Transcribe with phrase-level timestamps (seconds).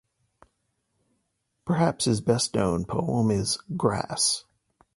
[1.63, 4.45] Perhaps his best-known poem is "Grass".